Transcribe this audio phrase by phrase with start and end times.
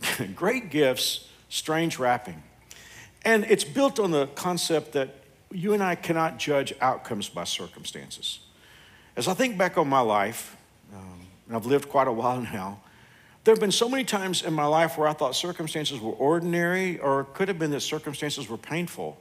[0.34, 2.42] Great Gifts, Strange Wrapping.
[3.24, 5.14] And it's built on the concept that
[5.50, 8.40] you and I cannot judge outcomes by circumstances.
[9.16, 10.56] As I think back on my life,
[10.94, 12.80] um, and I've lived quite a while now,
[13.44, 16.98] there have been so many times in my life where I thought circumstances were ordinary
[16.98, 19.18] or could have been that circumstances were painful.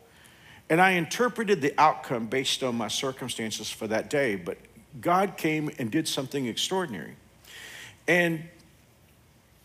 [0.70, 4.58] And I interpreted the outcome based on my circumstances for that day, but
[5.00, 7.16] God came and did something extraordinary.
[8.08, 8.44] And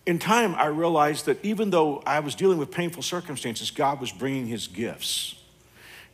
[0.04, 4.10] in time, I realized that even though I was dealing with painful circumstances, God was
[4.10, 5.36] bringing his gifts.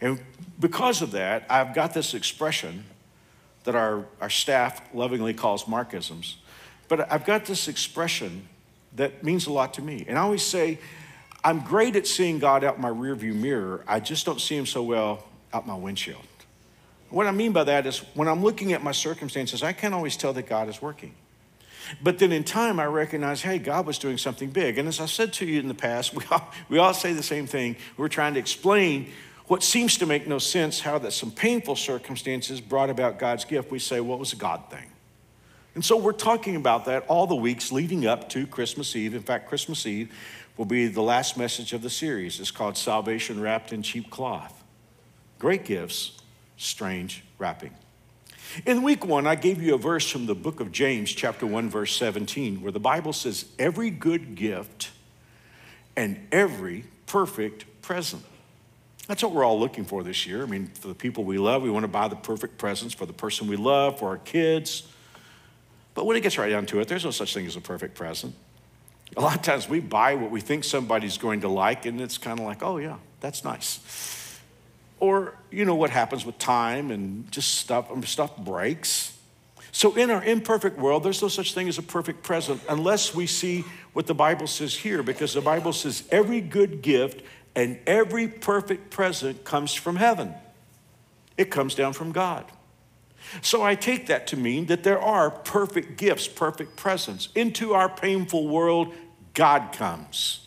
[0.00, 0.20] And
[0.60, 2.84] because of that, I've got this expression
[3.64, 6.36] that our, our staff lovingly calls Markisms.
[6.88, 8.48] But I've got this expression
[8.96, 10.04] that means a lot to me.
[10.08, 10.78] And I always say,
[11.44, 13.84] I'm great at seeing God out my rearview mirror.
[13.86, 16.24] I just don't see him so well out my windshield.
[17.10, 20.16] What I mean by that is when I'm looking at my circumstances, I can't always
[20.16, 21.14] tell that God is working.
[22.02, 24.78] But then in time, I recognized, hey, God was doing something big.
[24.78, 27.22] And as I said to you in the past, we all, we all say the
[27.22, 27.76] same thing.
[27.96, 29.10] We're trying to explain
[29.46, 33.70] what seems to make no sense, how that some painful circumstances brought about God's gift.
[33.70, 34.84] We say, what was a God thing?
[35.74, 39.14] And so we're talking about that all the weeks leading up to Christmas Eve.
[39.14, 40.12] In fact, Christmas Eve
[40.56, 42.40] will be the last message of the series.
[42.40, 44.64] It's called Salvation Wrapped in Cheap Cloth.
[45.38, 46.18] Great gifts,
[46.56, 47.74] strange wrapping.
[48.64, 51.68] In week one, I gave you a verse from the book of James, chapter 1,
[51.68, 54.90] verse 17, where the Bible says, Every good gift
[55.96, 58.22] and every perfect present.
[59.06, 60.42] That's what we're all looking for this year.
[60.42, 63.06] I mean, for the people we love, we want to buy the perfect presents for
[63.06, 64.86] the person we love, for our kids.
[65.94, 67.94] But when it gets right down to it, there's no such thing as a perfect
[67.94, 68.34] present.
[69.16, 72.18] A lot of times we buy what we think somebody's going to like, and it's
[72.18, 73.80] kind of like, oh, yeah, that's nice.
[75.00, 79.16] Or, you know, what happens with time and just stuff, stuff breaks.
[79.70, 83.26] So, in our imperfect world, there's no such thing as a perfect present unless we
[83.26, 87.22] see what the Bible says here, because the Bible says every good gift
[87.54, 90.34] and every perfect present comes from heaven.
[91.36, 92.44] It comes down from God.
[93.42, 97.28] So I take that to mean that there are perfect gifts, perfect presents.
[97.34, 98.94] Into our painful world,
[99.34, 100.46] God comes.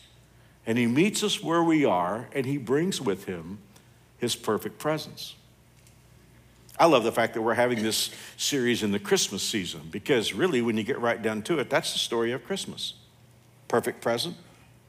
[0.66, 3.58] And He meets us where we are, and He brings with Him
[4.22, 5.34] his perfect presence.
[6.78, 10.62] I love the fact that we're having this series in the Christmas season because, really,
[10.62, 12.94] when you get right down to it, that's the story of Christmas.
[13.66, 14.36] Perfect present,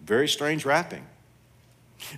[0.01, 1.03] very strange wrapping.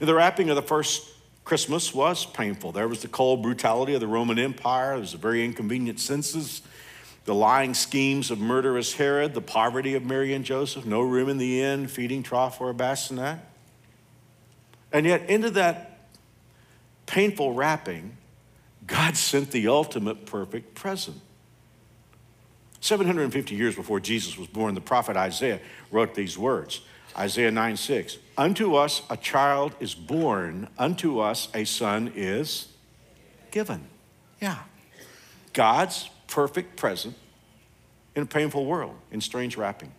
[0.01, 1.09] The wrapping of the first
[1.45, 2.73] Christmas was painful.
[2.73, 6.61] There was the cold brutality of the Roman Empire, there was the very inconvenient census,
[7.23, 11.37] the lying schemes of murderous Herod, the poverty of Mary and Joseph, no room in
[11.37, 13.39] the inn, feeding trough or a bassinet.
[14.91, 15.94] And yet, into that
[17.05, 18.17] painful wrapping,
[18.87, 21.19] God sent the ultimate perfect present.
[22.81, 25.59] 750 years before Jesus was born, the prophet Isaiah
[25.91, 26.81] wrote these words
[27.17, 28.17] Isaiah 9 6.
[28.37, 32.67] Unto us a child is born, unto us a son is
[33.51, 33.87] given.
[34.41, 34.59] Yeah.
[35.53, 37.15] God's perfect present
[38.15, 39.91] in a painful world, in strange wrapping.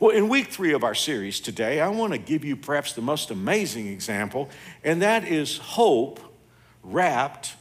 [0.00, 3.02] Well, in week three of our series today, I want to give you perhaps the
[3.02, 4.48] most amazing example,
[4.82, 6.20] and that is hope
[6.82, 7.54] wrapped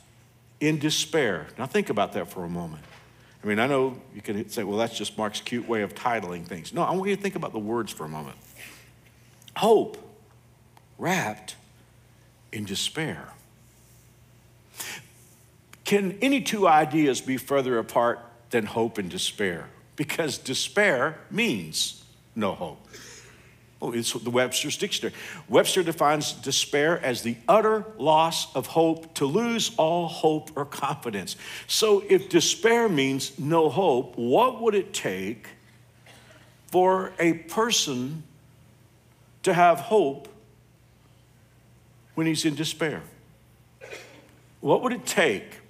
[0.61, 1.47] in despair.
[1.57, 2.85] Now, think about that for a moment.
[3.43, 6.45] I mean, I know you can say, well, that's just Mark's cute way of titling
[6.45, 6.73] things.
[6.73, 8.37] No, I want you to think about the words for a moment.
[9.57, 9.97] Hope
[10.97, 11.57] wrapped
[12.53, 13.27] in despair.
[15.83, 19.67] Can any two ideas be further apart than hope and despair?
[19.97, 22.05] Because despair means
[22.39, 22.87] no hope.
[23.81, 25.15] Oh, it's the Webster's dictionary.
[25.47, 31.37] Webster defines despair as the utter loss of hope, to lose all hope or confidence.
[31.67, 35.47] So, if despair means no hope, what would it take
[36.67, 38.23] for a person
[39.43, 40.27] to have hope
[42.15, 43.01] when he's in despair?
[44.59, 45.61] What would it take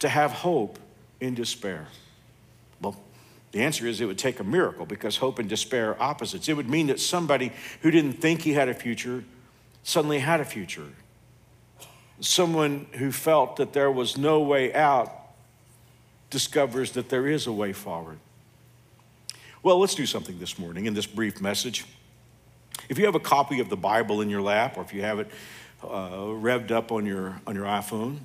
[0.00, 0.80] to have hope
[1.20, 1.86] in despair?
[3.54, 6.48] The answer is it would take a miracle because hope and despair are opposites.
[6.48, 7.52] It would mean that somebody
[7.82, 9.22] who didn't think he had a future
[9.84, 10.88] suddenly had a future.
[12.18, 15.08] Someone who felt that there was no way out
[16.30, 18.18] discovers that there is a way forward.
[19.62, 21.84] Well, let's do something this morning in this brief message.
[22.88, 25.20] If you have a copy of the Bible in your lap, or if you have
[25.20, 25.30] it
[25.80, 28.18] uh, revved up on your, on your iPhone,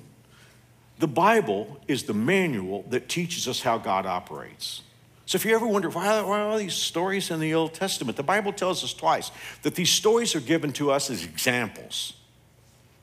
[0.98, 4.82] the Bible is the manual that teaches us how God operates.
[5.30, 8.22] So if you ever wonder why, why are these stories in the Old Testament, the
[8.24, 9.30] Bible tells us twice
[9.62, 12.14] that these stories are given to us as examples.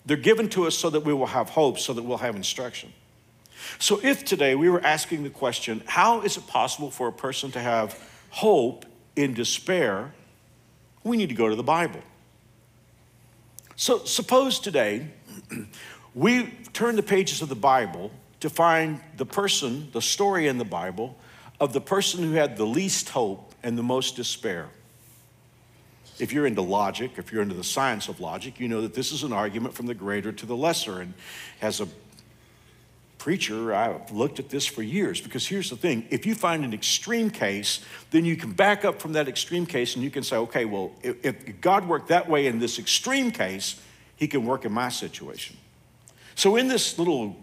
[0.05, 2.91] They're given to us so that we will have hope, so that we'll have instruction.
[3.79, 7.49] So if today we were asking the question, how is it possible for a person
[7.51, 7.97] to have
[8.29, 8.85] hope
[9.15, 10.13] in despair?
[11.05, 12.01] We need to go to the Bible.
[13.77, 15.07] So suppose today
[16.13, 20.65] we turn the pages of the Bible to find the person, the story in the
[20.65, 21.17] Bible
[21.59, 24.67] of the person who had the least hope and the most despair.
[26.19, 29.11] If you're into logic, if you're into the science of logic, you know that this
[29.11, 31.01] is an argument from the greater to the lesser.
[31.01, 31.13] And
[31.61, 31.87] as a
[33.17, 36.73] preacher, I've looked at this for years because here's the thing if you find an
[36.73, 37.81] extreme case,
[38.11, 40.91] then you can back up from that extreme case and you can say, okay, well,
[41.03, 43.81] if, God worked that way in this extreme case,
[44.15, 45.57] he can work in my situation.
[46.35, 47.35] So in this little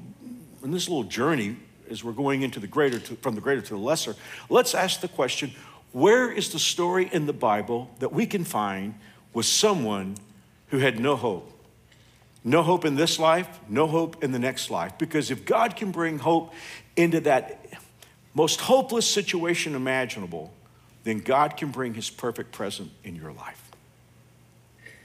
[0.62, 1.56] in this little journey
[1.90, 4.16] as we're going into the greater to, from the greater to the lesser,
[4.48, 5.52] let's ask the question
[5.92, 8.94] where is the story in the Bible that we can find
[9.32, 10.16] with someone
[10.68, 11.50] who had no hope?
[12.42, 14.98] No hope in this life, no hope in the next life.
[14.98, 16.52] Because if God can bring hope
[16.96, 17.64] into that
[18.34, 20.52] most hopeless situation imaginable,
[21.04, 23.70] then God can bring his perfect present in your life.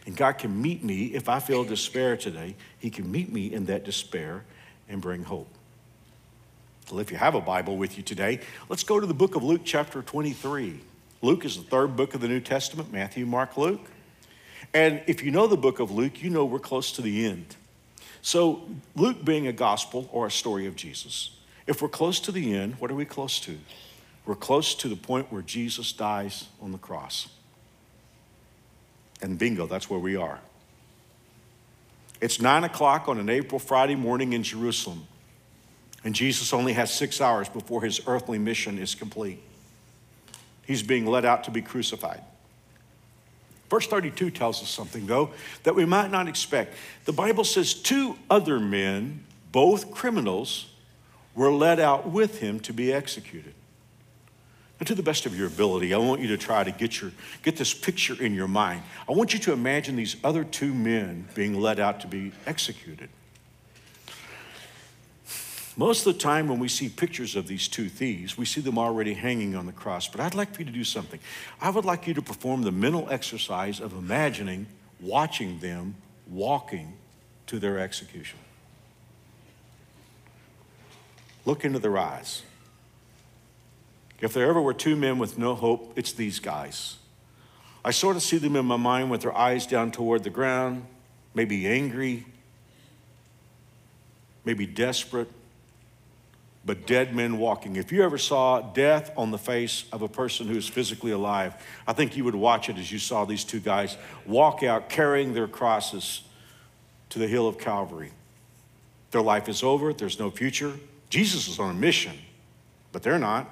[0.05, 3.65] And God can meet me if I feel despair today, he can meet me in
[3.65, 4.43] that despair
[4.89, 5.47] and bring hope.
[6.91, 9.44] Well, if you have a Bible with you today, let's go to the book of
[9.44, 10.80] Luke, chapter 23.
[11.21, 13.91] Luke is the third book of the New Testament Matthew, Mark, Luke.
[14.74, 17.56] And if you know the book of Luke, you know we're close to the end.
[18.21, 21.31] So, Luke being a gospel or a story of Jesus,
[21.68, 23.57] if we're close to the end, what are we close to?
[24.25, 27.30] We're close to the point where Jesus dies on the cross.
[29.21, 30.39] And bingo, that's where we are.
[32.19, 35.07] It's nine o'clock on an April Friday morning in Jerusalem.
[36.03, 39.41] And Jesus only has six hours before his earthly mission is complete.
[40.65, 42.21] He's being led out to be crucified.
[43.69, 45.31] Verse 32 tells us something, though,
[45.63, 46.73] that we might not expect.
[47.05, 50.71] The Bible says two other men, both criminals,
[51.35, 53.53] were led out with him to be executed.
[54.79, 57.11] And to the best of your ability, I want you to try to get, your,
[57.43, 58.81] get this picture in your mind.
[59.07, 63.09] I want you to imagine these other two men being led out to be executed.
[65.79, 68.77] Most of the time, when we see pictures of these two thieves, we see them
[68.77, 70.09] already hanging on the cross.
[70.09, 71.21] But I'd like for you to do something.
[71.61, 74.67] I would like you to perform the mental exercise of imagining
[74.99, 75.95] watching them
[76.27, 76.97] walking
[77.47, 78.39] to their execution.
[81.45, 82.43] Look into their eyes.
[84.19, 86.97] If there ever were two men with no hope, it's these guys.
[87.85, 90.85] I sort of see them in my mind with their eyes down toward the ground,
[91.33, 92.25] maybe angry,
[94.43, 95.31] maybe desperate
[96.65, 97.77] but dead men walking.
[97.77, 101.56] If you ever saw death on the face of a person who is physically alive,
[101.88, 105.33] I think you would watch it as you saw these two guys walk out carrying
[105.33, 106.21] their crosses
[107.09, 108.11] to the hill of Calvary.
[109.11, 110.73] Their life is over, there's no future.
[111.09, 112.15] Jesus is on a mission,
[112.91, 113.50] but they're not.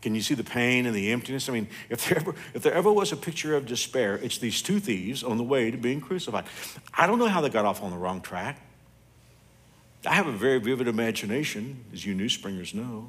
[0.00, 1.48] Can you see the pain and the emptiness?
[1.48, 4.60] I mean, if there, ever, if there ever was a picture of despair, it's these
[4.60, 6.44] two thieves on the way to being crucified.
[6.94, 8.58] I don't know how they got off on the wrong track.
[10.04, 13.08] I have a very vivid imagination, as you new springers know.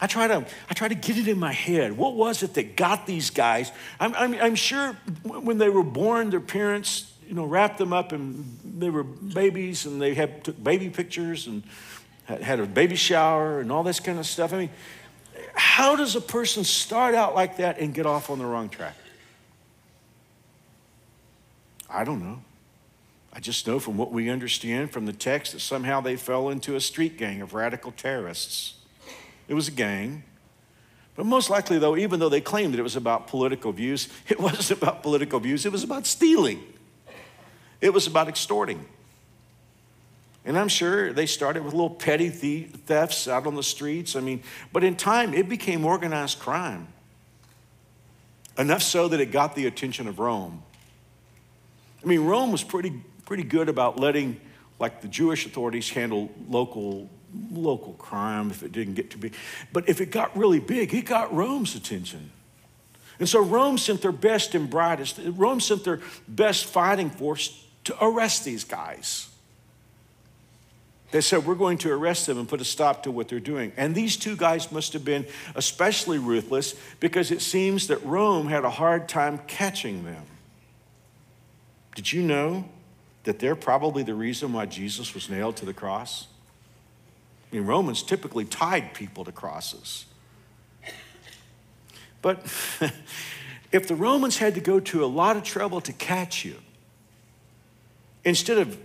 [0.00, 1.96] I try to, I try to get it in my head.
[1.96, 3.70] What was it that got these guys?
[4.00, 8.12] I'm, I'm, I'm sure when they were born, their parents, you know, wrapped them up
[8.12, 11.62] and they were babies and they had, took baby pictures and
[12.26, 14.52] had a baby shower and all this kind of stuff.
[14.52, 14.70] I mean,
[15.54, 18.96] how does a person start out like that and get off on the wrong track?
[21.88, 22.42] I don't know.
[23.34, 26.76] I just know from what we understand from the text that somehow they fell into
[26.76, 28.74] a street gang of radical terrorists.
[29.48, 30.22] It was a gang.
[31.16, 34.38] But most likely, though, even though they claimed that it was about political views, it
[34.38, 36.62] wasn't about political views, it was about stealing,
[37.80, 38.86] it was about extorting.
[40.46, 44.14] And I'm sure they started with little petty thefts out on the streets.
[44.14, 44.42] I mean,
[44.74, 46.88] but in time, it became organized crime.
[48.58, 50.62] Enough so that it got the attention of Rome.
[52.02, 52.92] I mean, Rome was pretty
[53.24, 54.40] pretty good about letting,
[54.78, 57.08] like the Jewish authorities, handle local
[57.50, 59.32] local crime if it didn't get to be.
[59.72, 62.30] But if it got really big, it got Rome's attention.
[63.18, 68.04] And so Rome sent their best and brightest, Rome sent their best fighting force to
[68.04, 69.28] arrest these guys.
[71.10, 73.72] They said, We're going to arrest them and put a stop to what they're doing.
[73.76, 78.64] And these two guys must have been especially ruthless because it seems that Rome had
[78.64, 80.24] a hard time catching them.
[81.94, 82.68] Did you know
[83.24, 86.28] that they're probably the reason why Jesus was nailed to the cross?
[87.50, 90.06] I mean, Romans typically tied people to crosses.
[92.22, 92.38] But
[93.72, 96.56] if the Romans had to go to a lot of trouble to catch you,
[98.24, 98.78] instead of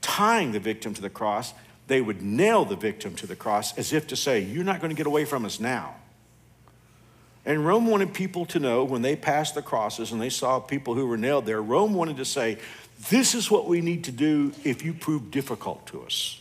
[0.00, 1.54] tying the victim to the cross,
[1.86, 4.90] they would nail the victim to the cross as if to say, You're not going
[4.90, 5.94] to get away from us now.
[7.46, 10.94] And Rome wanted people to know when they passed the crosses and they saw people
[10.94, 12.58] who were nailed there, Rome wanted to say,
[13.10, 16.40] This is what we need to do if you prove difficult to us.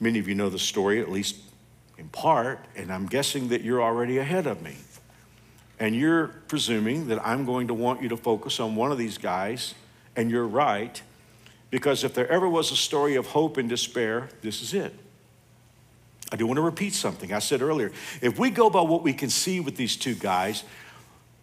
[0.00, 1.36] Many of you know the story, at least
[1.96, 4.76] in part, and I'm guessing that you're already ahead of me.
[5.80, 9.18] And you're presuming that I'm going to want you to focus on one of these
[9.18, 9.74] guys,
[10.14, 11.02] and you're right,
[11.70, 14.94] because if there ever was a story of hope and despair, this is it.
[16.30, 17.90] I do want to repeat something I said earlier.
[18.20, 20.64] If we go by what we can see with these two guys,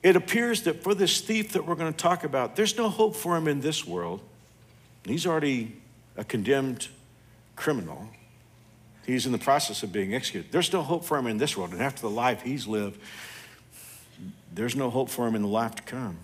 [0.03, 3.15] it appears that for this thief that we're going to talk about, there's no hope
[3.15, 4.21] for him in this world.
[5.03, 5.75] He's already
[6.15, 6.87] a condemned
[7.55, 8.07] criminal.
[9.05, 10.51] He's in the process of being executed.
[10.51, 11.71] There's no hope for him in this world.
[11.73, 12.99] And after the life he's lived,
[14.53, 16.17] there's no hope for him in the life to come.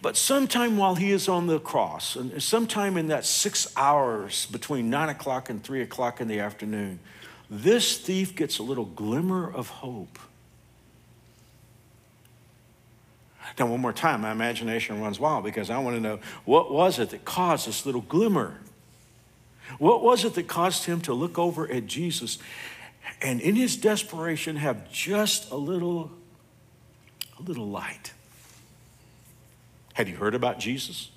[0.00, 4.90] But sometime while he is on the cross, and sometime in that six hours between
[4.90, 7.00] nine o'clock and three o'clock in the afternoon,
[7.50, 10.18] this thief gets a little glimmer of hope.
[13.58, 16.98] Now, one more time, my imagination runs wild because I want to know what was
[16.98, 18.58] it that caused this little glimmer?
[19.78, 22.38] What was it that caused him to look over at Jesus
[23.20, 26.12] and in his desperation have just a little
[27.38, 28.12] a little light?
[29.98, 31.10] Had he heard about Jesus?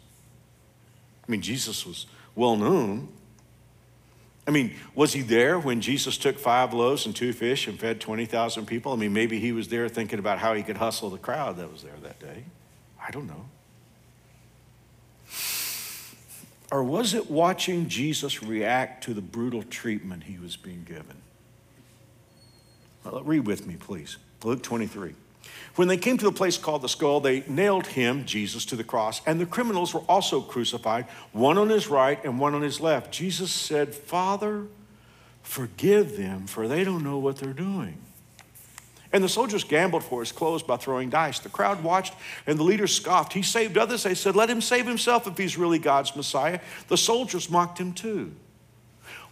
[1.28, 3.10] I mean, Jesus was well known.
[4.48, 8.02] I mean, was he there when Jesus took five loaves and two fish and fed
[8.02, 8.92] 20,000 people?
[8.92, 11.72] I mean, maybe he was there thinking about how he could hustle the crowd that
[11.72, 12.44] was there that day.
[13.00, 13.46] I don't know.
[16.72, 21.22] Or was it watching Jesus react to the brutal treatment he was being given?
[23.04, 24.18] Well, read with me, please.
[24.44, 25.14] Luke 23.
[25.76, 28.84] When they came to the place called the skull, they nailed him, Jesus, to the
[28.84, 32.82] cross, and the criminals were also crucified, one on his right and one on his
[32.82, 33.12] left.
[33.12, 34.66] Jesus said, Father,
[35.44, 37.98] forgive them, for they don't know what they're doing.
[39.14, 41.40] And the soldiers gambled for his clothes by throwing dice.
[41.40, 42.14] The crowd watched,
[42.48, 43.34] and the leaders scoffed.
[43.34, 44.04] He saved others.
[44.04, 46.62] They said, Let him save himself if he's really God's Messiah.
[46.88, 48.34] The soldiers mocked him too.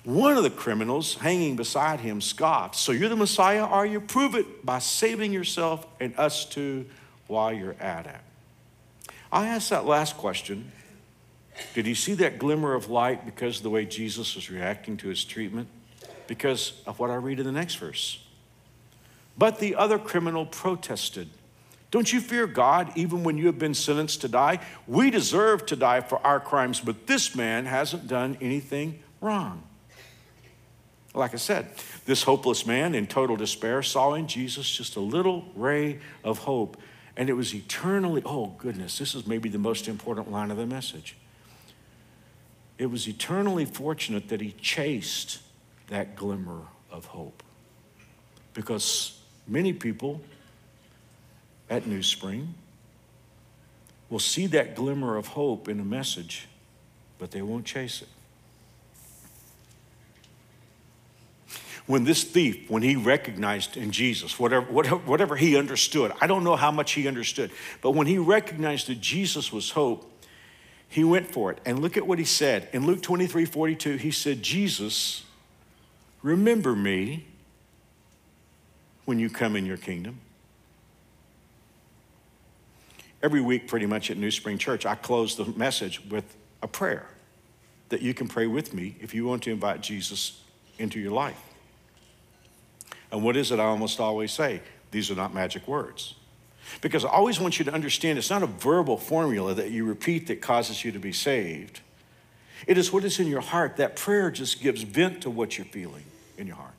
[0.03, 4.00] One of the criminals hanging beside him scoffed, So you're the Messiah, are you?
[4.00, 6.86] Prove it by saving yourself and us too
[7.27, 9.13] while you're at it.
[9.32, 10.72] I asked that last question.
[11.74, 15.10] Did he see that glimmer of light because of the way Jesus was reacting to
[15.10, 15.68] his treatment?
[16.27, 18.24] Because of what I read in the next verse.
[19.38, 21.29] But the other criminal protested.
[21.91, 24.60] Don't you fear God even when you have been sentenced to die?
[24.88, 29.63] We deserve to die for our crimes, but this man hasn't done anything wrong.
[31.13, 31.72] Like I said,
[32.06, 36.78] this hopeless man in total despair saw in Jesus just a little ray of hope,
[37.18, 40.68] and it was eternally, oh goodness, this is maybe the most important line of the
[40.68, 41.16] message.
[42.78, 45.39] It was eternally fortunate that he chased
[45.88, 46.62] that glimmer
[46.92, 47.44] of hope
[48.54, 50.22] because Many people
[51.72, 52.54] at New Spring
[54.12, 56.48] will see that glimmer of hope in a message,
[57.18, 58.08] but they won't chase it.
[61.89, 66.43] When this thief, when he recognized in Jesus, whatever, whatever, whatever he understood, I don't
[66.43, 67.50] know how much he understood,
[67.81, 70.08] but when he recognized that Jesus was hope,
[70.88, 71.58] he went for it.
[71.65, 72.69] And look at what he said.
[72.74, 75.24] In Luke 23 42, he said, Jesus,
[76.22, 77.25] remember me
[79.05, 80.19] when you come in your kingdom.
[83.24, 87.08] Every week, pretty much at New Spring Church, I close the message with a prayer
[87.89, 90.43] that you can pray with me if you want to invite Jesus
[90.77, 91.49] into your life.
[93.12, 94.62] And what is it I almost always say?
[94.92, 96.16] These are not magic words.
[96.82, 100.28] Because I always want you to understand it's not a verbal formula that you repeat
[100.28, 101.82] that causes you to be saved.
[102.68, 103.78] It is what is in your heart.
[103.78, 106.04] That prayer just gives vent to what you're feeling
[106.38, 106.74] in your heart.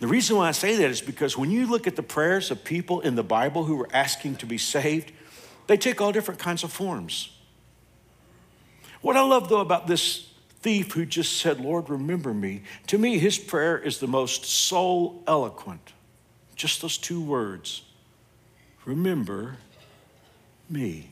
[0.00, 2.64] The reason why I say that is because when you look at the prayers of
[2.64, 5.12] people in the Bible who were asking to be saved,
[5.66, 7.30] they take all different kinds of forms.
[9.00, 10.27] What I love though about this
[10.60, 15.22] thief who just said, Lord, remember me, to me, his prayer is the most soul
[15.26, 15.92] eloquent.
[16.56, 17.82] Just those two words
[18.84, 19.56] remember
[20.68, 21.10] me.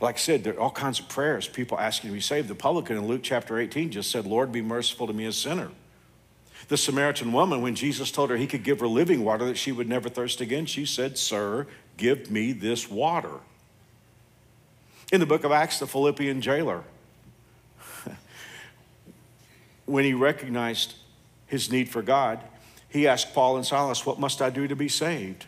[0.00, 2.48] Like I said, there are all kinds of prayers, people asking to be saved.
[2.48, 5.70] The publican in Luke chapter 18 just said, Lord, be merciful to me, a sinner.
[6.66, 9.70] The Samaritan woman, when Jesus told her he could give her living water that she
[9.70, 11.66] would never thirst again, she said, Sir,
[11.96, 13.40] give me this water.
[15.12, 16.82] In the book of Acts, the Philippian jailer,
[19.88, 20.94] when he recognized
[21.46, 22.40] his need for God,
[22.88, 25.46] he asked Paul and Silas, What must I do to be saved?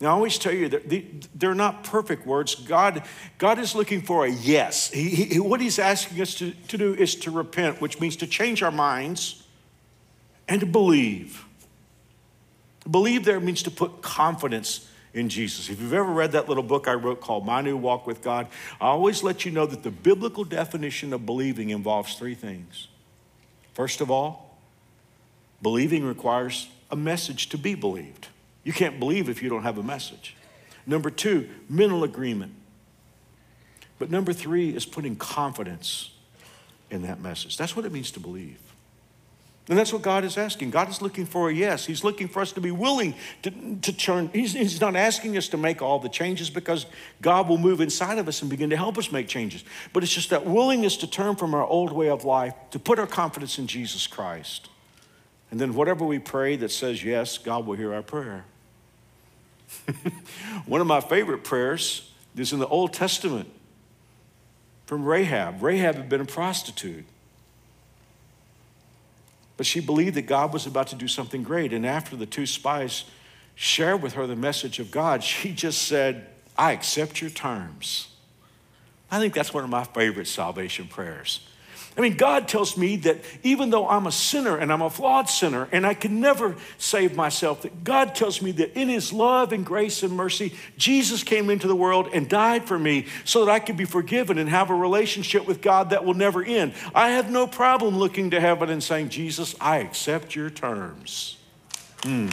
[0.00, 2.56] Now, I always tell you that they're not perfect words.
[2.56, 3.04] God,
[3.38, 4.90] God is looking for a yes.
[4.90, 8.26] He, he, what He's asking us to, to do is to repent, which means to
[8.26, 9.44] change our minds
[10.48, 11.44] and to believe.
[12.90, 15.70] Believe there means to put confidence in Jesus.
[15.70, 18.48] If you've ever read that little book I wrote called My New Walk with God,
[18.80, 22.88] I always let you know that the biblical definition of believing involves three things.
[23.74, 24.56] First of all,
[25.60, 28.28] believing requires a message to be believed.
[28.62, 30.36] You can't believe if you don't have a message.
[30.86, 32.54] Number two, mental agreement.
[33.98, 36.10] But number three is putting confidence
[36.90, 37.56] in that message.
[37.56, 38.60] That's what it means to believe.
[39.66, 40.70] And that's what God is asking.
[40.70, 41.86] God is looking for a yes.
[41.86, 44.28] He's looking for us to be willing to, to turn.
[44.34, 46.84] He's, he's not asking us to make all the changes because
[47.22, 49.64] God will move inside of us and begin to help us make changes.
[49.94, 52.98] But it's just that willingness to turn from our old way of life, to put
[52.98, 54.68] our confidence in Jesus Christ.
[55.50, 58.44] And then whatever we pray that says yes, God will hear our prayer.
[60.66, 63.48] One of my favorite prayers is in the Old Testament
[64.84, 65.62] from Rahab.
[65.62, 67.06] Rahab had been a prostitute.
[69.56, 71.72] But she believed that God was about to do something great.
[71.72, 73.04] And after the two spies
[73.54, 78.08] shared with her the message of God, she just said, I accept your terms.
[79.10, 81.46] I think that's one of my favorite salvation prayers.
[81.96, 85.28] I mean, God tells me that even though I'm a sinner and I'm a flawed
[85.30, 89.52] sinner and I can never save myself, that God tells me that in His love
[89.52, 93.50] and grace and mercy, Jesus came into the world and died for me so that
[93.52, 96.74] I could be forgiven and have a relationship with God that will never end.
[96.94, 101.36] I have no problem looking to heaven and saying, Jesus, I accept your terms.
[102.02, 102.28] Hmm.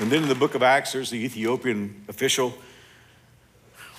[0.00, 2.52] And then in the book of Acts, there's the Ethiopian official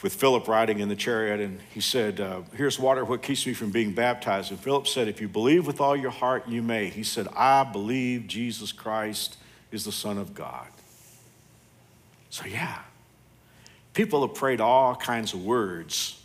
[0.05, 3.55] with Philip riding in the chariot, and he said, uh, Here's water, what keeps me
[3.55, 4.51] from being baptized?
[4.51, 6.89] And Philip said, If you believe with all your heart, you may.
[6.89, 9.37] He said, I believe Jesus Christ
[9.71, 10.67] is the Son of God.
[12.29, 12.77] So, yeah,
[13.95, 16.21] people have prayed all kinds of words.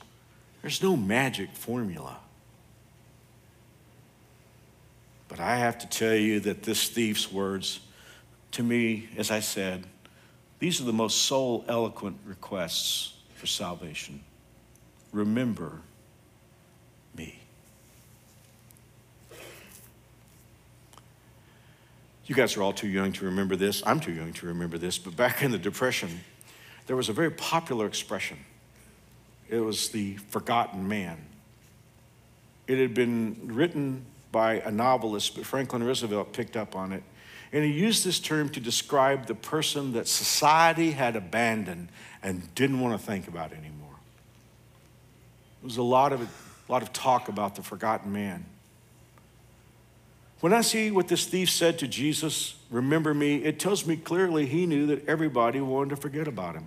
[0.61, 2.19] There's no magic formula.
[5.27, 7.81] But I have to tell you that this thief's words,
[8.51, 9.87] to me, as I said,
[10.59, 14.23] these are the most soul eloquent requests for salvation.
[15.13, 15.81] Remember
[17.17, 17.39] me.
[22.27, 23.83] You guys are all too young to remember this.
[23.87, 26.21] I'm too young to remember this, but back in the Depression,
[26.87, 28.37] there was a very popular expression.
[29.49, 31.17] It was the forgotten man.
[32.67, 37.03] It had been written by a novelist, but Franklin Roosevelt picked up on it.
[37.53, 41.89] And he used this term to describe the person that society had abandoned
[42.23, 43.97] and didn't want to think about anymore.
[45.61, 48.45] There was a lot of, a lot of talk about the forgotten man.
[50.41, 54.47] When I see what this thief said to Jesus, remember me, it tells me clearly
[54.47, 56.67] he knew that everybody wanted to forget about him.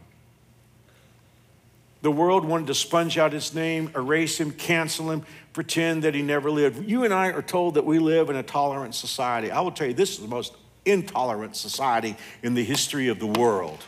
[2.04, 6.22] The world wanted to sponge out his name, erase him, cancel him, pretend that he
[6.22, 6.88] never lived.
[6.88, 9.50] You and I are told that we live in a tolerant society.
[9.50, 10.54] I will tell you, this is the most
[10.86, 13.84] intolerant society in the history of the world.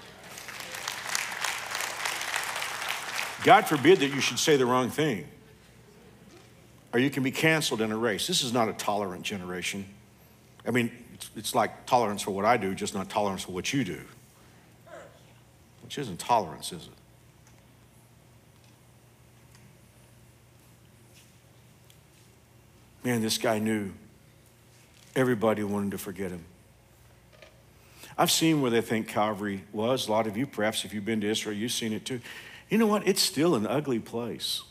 [3.44, 5.28] God forbid that you should say the wrong thing,
[6.92, 8.26] or you can be canceled in a race.
[8.26, 9.86] This is not a tolerant generation.
[10.68, 10.92] I mean,
[11.36, 14.02] it's, like tolerance for what I do, just not tolerance for what you do,
[15.84, 16.94] which isn't tolerance, is it?
[23.04, 23.92] Man, this guy knew
[25.16, 26.44] everybody wanted to forget him.
[28.18, 30.08] I've seen where they think Calvary was.
[30.08, 32.22] A lot of you, perhaps, if you've been to Israel, you've seen it too.
[32.70, 33.08] You know what?
[33.08, 34.64] It's still an ugly place.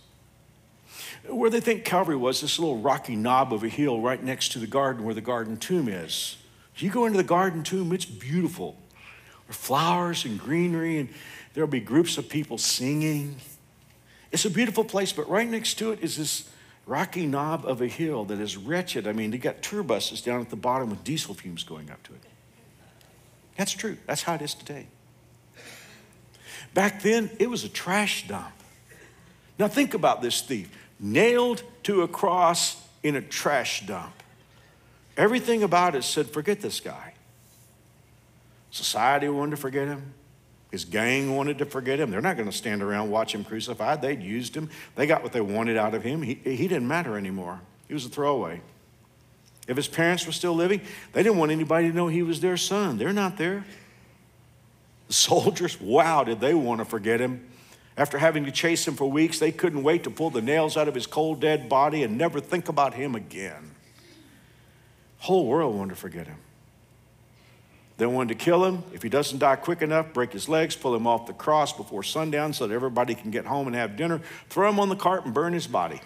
[1.28, 4.58] Where they think Calvary was, this little rocky knob of a hill right next to
[4.58, 6.36] the garden where the garden tomb is.
[6.76, 8.76] You go into the garden tomb, it's beautiful.
[9.46, 11.08] There flowers and greenery, and
[11.52, 13.36] there'll be groups of people singing.
[14.32, 16.48] It's a beautiful place, but right next to it is this
[16.86, 19.06] rocky knob of a hill that is wretched.
[19.06, 22.02] I mean, they got tour buses down at the bottom with diesel fumes going up
[22.04, 22.20] to it.
[23.56, 23.96] That's true.
[24.06, 24.86] That's how it is today.
[26.74, 28.52] Back then, it was a trash dump.
[29.58, 34.12] Now, think about this thief nailed to a cross in a trash dump.
[35.16, 37.14] Everything about it said, forget this guy.
[38.70, 40.14] Society wanted to forget him.
[40.72, 42.10] His gang wanted to forget him.
[42.10, 44.02] They're not going to stand around watch him crucified.
[44.02, 44.70] They'd used him.
[44.96, 46.22] They got what they wanted out of him.
[46.22, 47.60] He, he didn't matter anymore.
[47.86, 48.60] He was a throwaway.
[49.66, 50.80] If his parents were still living,
[51.12, 52.98] they didn't want anybody to know he was their son.
[52.98, 53.64] They're not there.
[55.08, 57.46] The soldiers, wow, did they want to forget him?
[57.96, 60.88] After having to chase him for weeks, they couldn't wait to pull the nails out
[60.88, 63.70] of his cold, dead body and never think about him again.
[65.18, 66.38] Whole world wanted to forget him.
[67.96, 68.82] They wanted to kill him.
[68.92, 72.02] If he doesn't die quick enough, break his legs, pull him off the cross before
[72.02, 75.24] sundown so that everybody can get home and have dinner, throw him on the cart
[75.24, 76.00] and burn his body.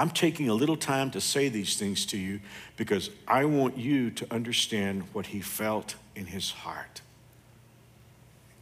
[0.00, 2.40] I'm taking a little time to say these things to you
[2.78, 7.02] because I want you to understand what he felt in his heart.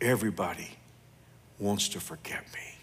[0.01, 0.71] Everybody
[1.61, 2.75] wants to forget me.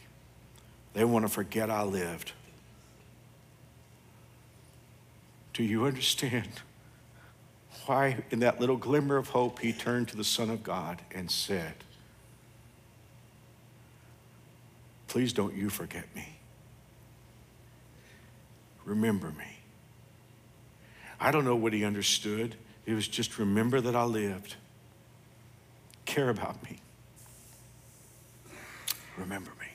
[0.94, 2.32] They want to forget I lived.
[5.54, 6.48] Do you understand
[7.88, 11.30] why, in that little glimmer of hope, he turned to the Son of God and
[11.30, 11.74] said,
[15.10, 16.35] Please don't you forget me
[18.86, 19.60] remember me.
[21.20, 22.56] I don't know what he understood.
[22.86, 24.56] It was just remember that I lived.
[26.06, 26.80] Care about me.
[29.18, 29.66] Remember me.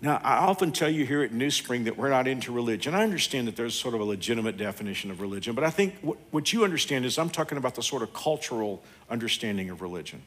[0.00, 2.92] Now, I often tell you here at New Spring that we're not into religion.
[2.92, 6.18] I understand that there's sort of a legitimate definition of religion, but I think what,
[6.32, 10.22] what you understand is I'm talking about the sort of cultural understanding of religion.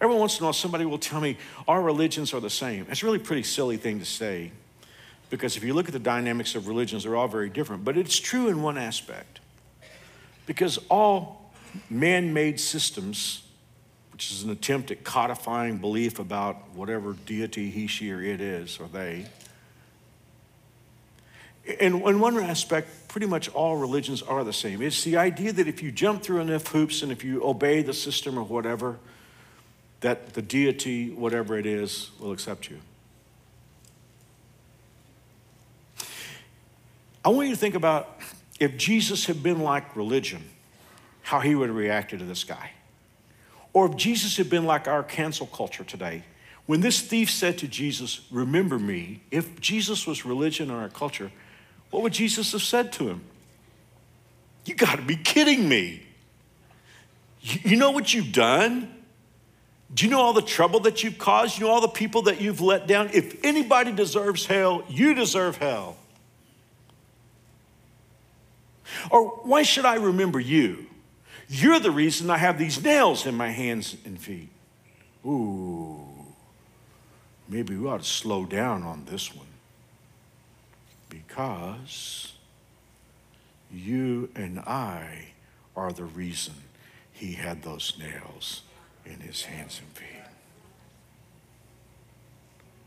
[0.00, 1.36] Every once in a while, somebody will tell me
[1.68, 2.86] our religions are the same.
[2.90, 4.52] It's a really pretty silly thing to say
[5.30, 7.84] because if you look at the dynamics of religions, they're all very different.
[7.84, 9.40] But it's true in one aspect.
[10.46, 11.52] Because all
[11.90, 13.42] man made systems,
[14.12, 18.78] which is an attempt at codifying belief about whatever deity he, she, or it is,
[18.78, 19.26] or they,
[21.80, 24.80] in, in one aspect, pretty much all religions are the same.
[24.80, 27.92] It's the idea that if you jump through enough hoops and if you obey the
[27.92, 28.98] system or whatever,
[30.00, 32.78] that the deity, whatever it is, will accept you.
[37.26, 38.20] I want you to think about
[38.60, 40.44] if Jesus had been like religion,
[41.22, 42.70] how he would have reacted to this guy.
[43.72, 46.22] Or if Jesus had been like our cancel culture today.
[46.66, 51.32] When this thief said to Jesus, Remember me, if Jesus was religion or our culture,
[51.90, 53.22] what would Jesus have said to him?
[54.64, 56.06] You got to be kidding me.
[57.40, 59.02] You know what you've done?
[59.92, 61.58] Do you know all the trouble that you've caused?
[61.58, 63.10] You know all the people that you've let down?
[63.12, 65.96] If anybody deserves hell, you deserve hell.
[69.10, 70.86] Or why should I remember you?
[71.48, 74.48] You're the reason I have these nails in my hands and feet.
[75.24, 76.04] Ooh,
[77.48, 79.46] maybe we ought to slow down on this one.
[81.08, 82.32] Because
[83.72, 85.28] you and I
[85.76, 86.54] are the reason
[87.12, 88.62] he had those nails
[89.04, 90.06] in his hands and feet.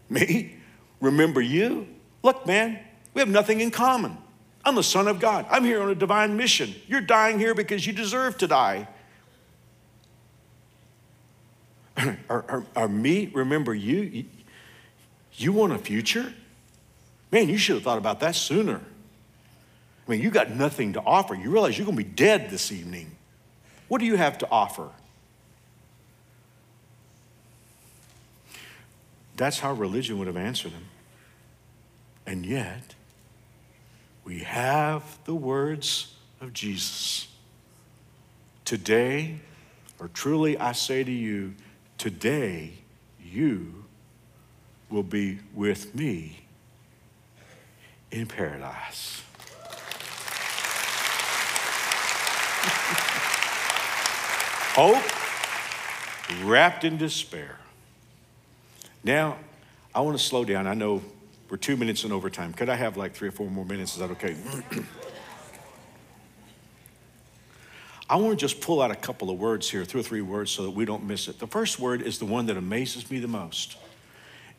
[0.10, 0.56] Me?
[1.02, 1.88] Remember you?
[2.24, 2.80] Look, man,
[3.14, 4.18] we have nothing in common.
[4.66, 5.46] I'm the Son of God.
[5.50, 6.76] I'm here on a divine mission.
[6.88, 8.88] You're dying here because you deserve to die.
[12.30, 14.26] Are, me, remember you?
[15.34, 16.34] You want a future?
[17.32, 18.82] Man, you should have thought about that sooner.
[20.08, 21.36] I mean, you got nothing to offer.
[21.36, 23.16] You realize you're going to be dead this evening.
[23.88, 24.90] What do you have to offer?
[29.38, 30.86] That's how religion would have answered him.
[32.26, 32.96] And yet,
[34.24, 37.28] we have the words of Jesus.
[38.66, 39.40] Today,
[40.00, 41.56] or truly I say to you,
[41.98, 42.74] today
[43.24, 43.86] you
[44.90, 46.46] will be with me
[48.12, 49.22] in paradise.
[54.76, 55.04] Hope
[56.44, 57.58] wrapped in despair.
[59.04, 59.38] Now,
[59.94, 60.68] I want to slow down.
[60.68, 61.02] I know
[61.50, 62.54] we're two minutes in overtime.
[62.54, 63.94] Could I have like three or four more minutes?
[63.94, 64.36] Is that okay?
[68.10, 70.52] I want to just pull out a couple of words here, two or three words,
[70.52, 71.38] so that we don't miss it.
[71.40, 73.78] The first word is the one that amazes me the most,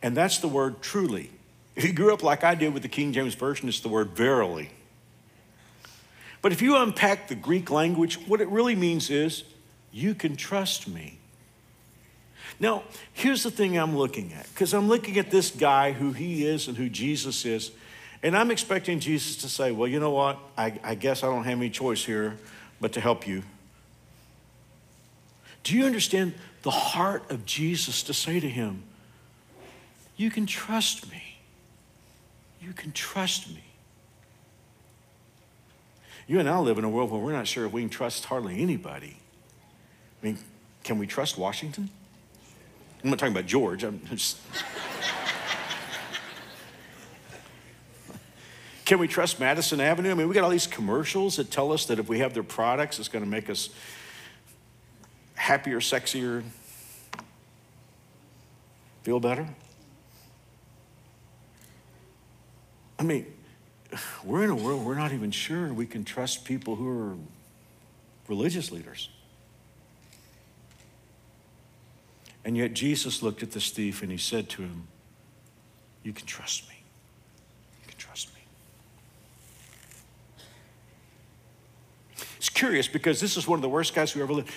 [0.02, 1.30] and that's the word truly.
[1.76, 4.10] If you grew up like I did with the King James Version, it's the word
[4.10, 4.70] verily.
[6.42, 9.44] But if you unpack the Greek language, what it really means is
[9.92, 11.19] you can trust me.
[12.58, 12.82] Now,
[13.12, 16.68] here's the thing I'm looking at, because I'm looking at this guy, who he is
[16.68, 17.70] and who Jesus is,
[18.22, 20.38] and I'm expecting Jesus to say, Well, you know what?
[20.56, 22.36] I, I guess I don't have any choice here
[22.80, 23.42] but to help you.
[25.62, 28.82] Do you understand the heart of Jesus to say to him,
[30.16, 31.38] You can trust me.
[32.60, 33.64] You can trust me.
[36.26, 38.26] You and I live in a world where we're not sure if we can trust
[38.26, 39.16] hardly anybody.
[40.22, 40.38] I mean,
[40.84, 41.88] can we trust Washington?
[43.02, 43.82] I'm not talking about George.
[43.82, 44.38] I'm just.
[48.84, 50.10] Can we trust Madison Avenue?
[50.10, 52.42] I mean, we got all these commercials that tell us that if we have their
[52.42, 53.70] products, it's going to make us
[55.34, 56.42] happier, sexier,
[59.02, 59.46] feel better.
[62.98, 63.26] I mean,
[64.24, 67.16] we're in a world we're not even sure we can trust people who are
[68.28, 69.08] religious leaders.
[72.50, 74.88] And yet Jesus looked at this thief and he said to him,
[76.02, 76.74] You can trust me.
[77.80, 78.40] You can trust me.
[82.38, 84.50] It's curious because this is one of the worst guys who ever lived.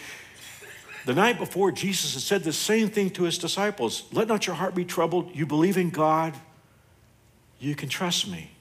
[1.06, 4.56] The night before, Jesus had said the same thing to his disciples Let not your
[4.56, 5.30] heart be troubled.
[5.36, 6.34] You believe in God,
[7.60, 8.53] you can trust me.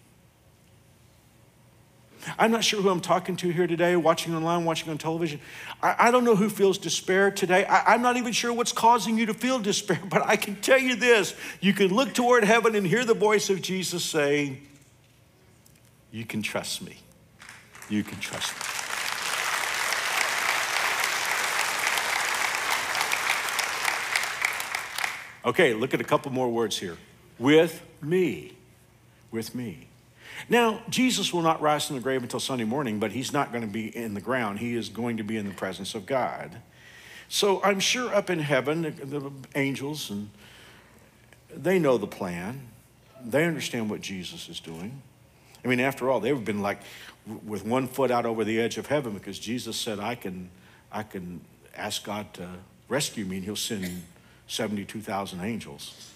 [2.39, 5.41] I'm not sure who I'm talking to here today, watching online, watching on television.
[5.83, 7.65] I, I don't know who feels despair today.
[7.65, 10.79] I, I'm not even sure what's causing you to feel despair, but I can tell
[10.79, 14.59] you this you can look toward heaven and hear the voice of Jesus say,
[16.11, 16.99] You can trust me.
[17.89, 18.73] You can trust me.
[25.45, 26.97] Okay, look at a couple more words here.
[27.39, 28.53] With me.
[29.33, 29.89] With me.
[30.49, 33.63] Now, Jesus will not rise from the grave until Sunday morning, but he's not going
[33.63, 34.59] to be in the ground.
[34.59, 36.63] He is going to be in the presence of God.
[37.29, 40.29] So I'm sure up in heaven, the, angels, and
[41.55, 42.69] they know the plan.
[43.25, 45.01] They understand what Jesus is doing.
[45.65, 46.81] I mean, after all, they've been like
[47.47, 50.51] with one foot out over the edge of heaven because Jesus said, I can,
[50.91, 51.41] I can
[51.77, 52.49] ask God to
[52.89, 54.03] rescue me, and he'll send
[54.49, 56.12] 72,000 angels.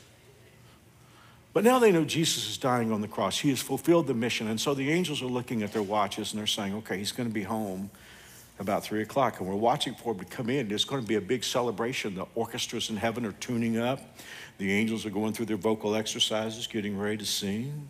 [1.56, 3.38] But now they know Jesus is dying on the cross.
[3.38, 4.48] He has fulfilled the mission.
[4.48, 7.30] And so the angels are looking at their watches and they're saying, okay, he's going
[7.30, 7.88] to be home
[8.58, 9.40] about three o'clock.
[9.40, 10.68] And we're watching for him to come in.
[10.68, 12.14] There's going to be a big celebration.
[12.14, 14.00] The orchestras in heaven are tuning up.
[14.58, 17.88] The angels are going through their vocal exercises, getting ready to sing.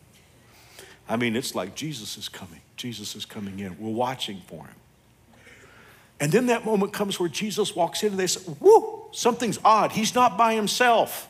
[1.09, 2.61] I mean, it's like Jesus is coming.
[2.77, 3.77] Jesus is coming in.
[3.81, 4.77] We're watching for him.
[6.21, 9.91] And then that moment comes where Jesus walks in and they say, Whoo, something's odd.
[9.91, 11.29] He's not by himself.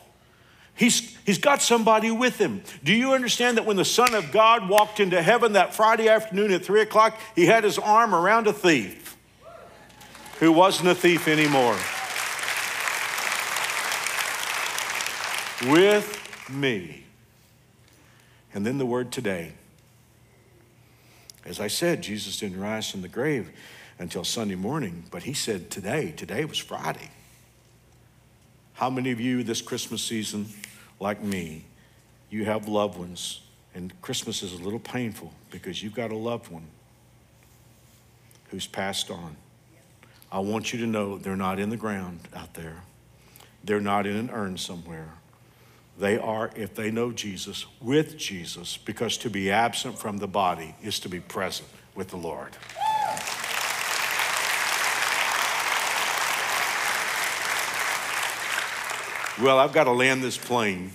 [0.77, 2.61] He's, he's got somebody with him.
[2.83, 6.51] Do you understand that when the Son of God walked into heaven that Friday afternoon
[6.51, 9.17] at 3 o'clock, he had his arm around a thief
[10.39, 11.75] who wasn't a thief anymore?
[15.73, 17.05] With me.
[18.53, 19.53] And then the word today.
[21.43, 23.49] As I said, Jesus didn't rise from the grave
[23.97, 27.09] until Sunday morning, but he said today, today was Friday.
[28.73, 30.45] How many of you this Christmas season,
[30.99, 31.65] like me,
[32.29, 33.41] you have loved ones,
[33.73, 36.67] and Christmas is a little painful because you've got a loved one
[38.49, 39.35] who's passed on?
[40.31, 42.81] I want you to know they're not in the ground out there,
[43.63, 45.09] they're not in an urn somewhere.
[45.99, 50.75] They are, if they know Jesus, with Jesus, because to be absent from the body
[50.83, 52.55] is to be present with the Lord.
[59.41, 60.91] Well, I've got to land this plane.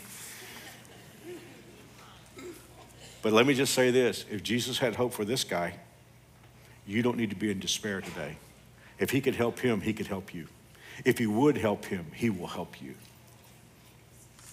[3.22, 5.74] But let me just say this if Jesus had hope for this guy,
[6.87, 8.37] you don't need to be in despair today.
[8.98, 10.48] If he could help him, he could help you.
[11.05, 12.94] If he would help him, he will help you.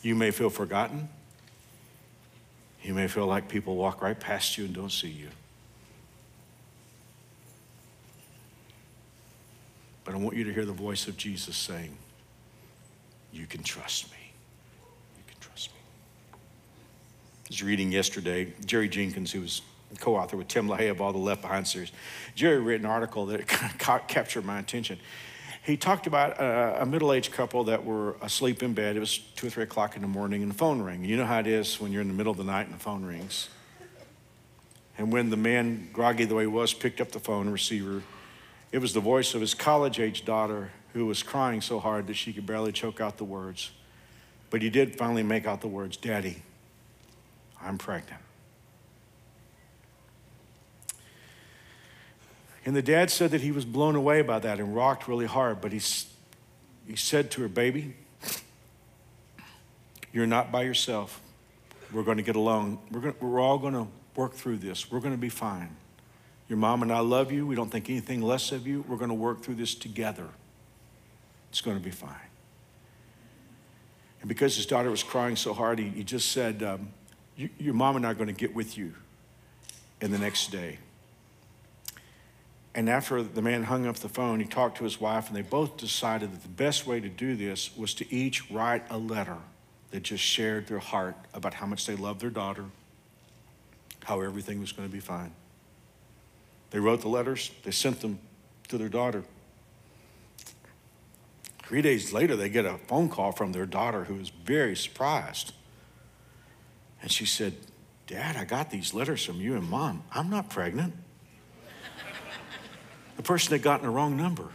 [0.03, 1.09] You may feel forgotten.
[2.83, 5.29] You may feel like people walk right past you and don't see you.
[10.05, 11.97] But I want you to hear the voice of Jesus saying,
[13.31, 14.17] you can trust me.
[15.17, 15.79] You can trust me.
[16.33, 19.61] I was reading yesterday, Jerry Jenkins, who was
[19.99, 21.91] co author with Tim LaHaye of all the Left Behind series.
[22.35, 23.47] Jerry wrote an article that
[24.07, 24.99] captured my attention.
[25.63, 28.95] He talked about uh, a, a middle aged couple that were asleep in bed.
[28.95, 31.03] It was two or three o'clock in the morning, and the phone rang.
[31.03, 32.79] You know how it is when you're in the middle of the night and the
[32.79, 33.49] phone rings.
[34.97, 38.03] And when the man, groggy the way he was, picked up the phone receiver,
[38.71, 42.15] it was the voice of his college age daughter who was crying so hard that
[42.15, 43.71] she could barely choke out the words.
[44.49, 46.41] But he did finally make out the words Daddy,
[47.61, 48.21] I'm pregnant.
[52.65, 55.61] And the dad said that he was blown away by that and rocked really hard,
[55.61, 55.81] but he,
[56.87, 57.95] he said to her, Baby,
[60.11, 61.21] you're not by yourself.
[61.91, 62.79] We're going to get along.
[62.91, 64.91] We're, going, we're all going to work through this.
[64.91, 65.75] We're going to be fine.
[66.47, 67.47] Your mom and I love you.
[67.47, 68.83] We don't think anything less of you.
[68.87, 70.27] We're going to work through this together.
[71.49, 72.15] It's going to be fine.
[74.21, 76.89] And because his daughter was crying so hard, he, he just said, um,
[77.35, 78.93] Your mom and I are going to get with you
[80.01, 80.79] in the next day.
[82.75, 85.41] And after the man hung up the phone, he talked to his wife, and they
[85.41, 89.37] both decided that the best way to do this was to each write a letter
[89.91, 92.65] that just shared their heart about how much they loved their daughter,
[94.03, 95.33] how everything was going to be fine.
[96.69, 98.19] They wrote the letters, they sent them
[98.67, 99.23] to their daughter.
[101.69, 105.53] Three days later, they get a phone call from their daughter who is very surprised.
[106.99, 107.53] And she said,
[108.07, 110.01] Dad, I got these letters from you and mom.
[110.11, 110.95] I'm not pregnant.
[113.17, 114.49] the person had gotten the wrong number.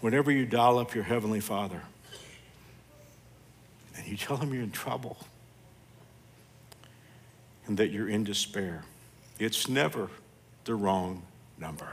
[0.00, 1.82] Whenever you dial up your Heavenly Father
[4.18, 5.16] tell him you're in trouble
[7.66, 8.84] and that you're in despair,
[9.38, 10.10] it's never
[10.64, 11.22] the wrong
[11.58, 11.88] number.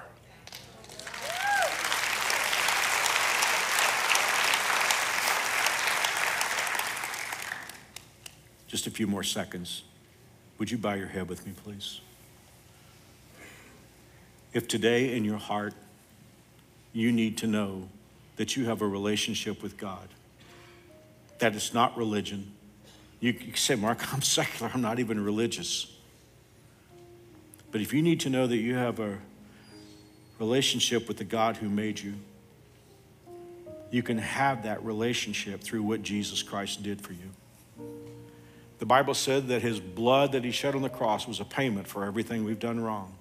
[8.67, 9.83] Just a few more seconds.
[10.57, 12.01] Would you bow your head with me, please?
[14.53, 15.73] If today in your heart
[16.93, 17.89] you need to know
[18.37, 20.07] that you have a relationship with God,
[21.39, 22.53] that it's not religion.
[23.19, 25.91] You can say, Mark, I'm secular, I'm not even religious.
[27.71, 29.17] But if you need to know that you have a
[30.39, 32.13] relationship with the God who made you,
[33.91, 37.31] you can have that relationship through what Jesus Christ did for you.
[38.79, 41.87] The Bible said that his blood that he shed on the cross was a payment
[41.87, 43.15] for everything we've done wrong,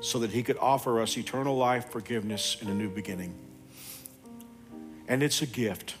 [0.00, 3.34] so that he could offer us eternal life, forgiveness, and a new beginning.
[5.08, 5.96] And it's a gift.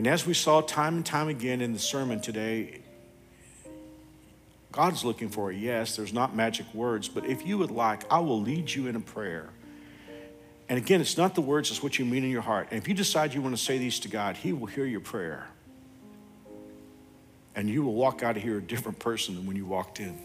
[0.00, 2.80] And as we saw time and time again in the sermon today,
[4.72, 5.94] God's looking for a yes.
[5.94, 9.00] There's not magic words, but if you would like, I will lead you in a
[9.00, 9.50] prayer.
[10.70, 12.68] And again, it's not the words, it's what you mean in your heart.
[12.70, 15.00] And if you decide you want to say these to God, He will hear your
[15.00, 15.48] prayer.
[17.54, 20.18] And you will walk out of here a different person than when you walked in.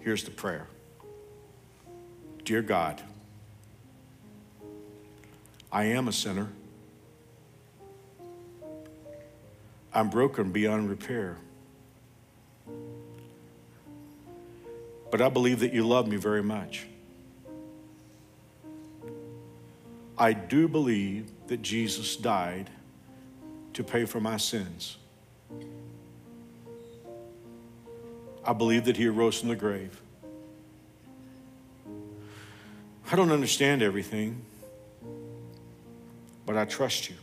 [0.00, 0.66] Here's the prayer
[2.44, 3.00] Dear God,
[5.72, 6.48] I am a sinner.
[9.92, 11.36] I'm broken beyond repair.
[15.10, 16.86] But I believe that you love me very much.
[20.16, 22.70] I do believe that Jesus died
[23.72, 24.98] to pay for my sins.
[28.44, 30.00] I believe that he arose from the grave.
[33.10, 34.42] I don't understand everything,
[36.50, 37.14] but I trust you.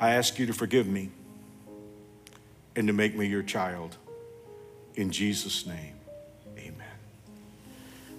[0.00, 1.10] I ask you to forgive me
[2.74, 3.98] and to make me your child.
[4.94, 5.96] In Jesus' name,
[6.56, 6.76] amen.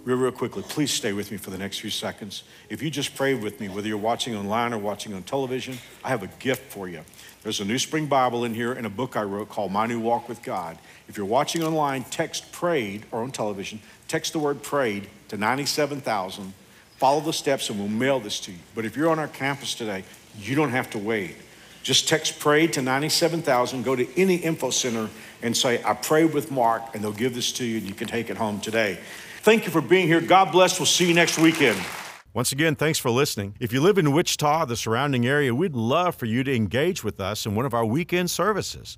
[0.03, 2.43] Real, real quickly, please stay with me for the next few seconds.
[2.69, 6.09] If you just prayed with me, whether you're watching online or watching on television, I
[6.09, 7.01] have a gift for you.
[7.41, 10.29] There's a NewSpring Bible in here and a book I wrote called My New Walk
[10.29, 10.77] with God.
[11.07, 16.53] If you're watching online, text prayed or on television, text the word prayed to 97,000.
[17.03, 18.57] Follow the steps and we'll mail this to you.
[18.75, 20.05] But if you're on our campus today,
[20.39, 21.35] you don't have to wait.
[21.81, 25.09] Just text pray to 97,000, go to any info center
[25.41, 28.07] and say, I prayed with Mark, and they'll give this to you and you can
[28.07, 28.97] take it home today.
[29.41, 30.21] Thank you for being here.
[30.21, 30.79] God bless.
[30.79, 31.77] We'll see you next weekend.
[32.33, 33.57] Once again, thanks for listening.
[33.59, 37.19] If you live in Wichita, the surrounding area, we'd love for you to engage with
[37.19, 38.97] us in one of our weekend services.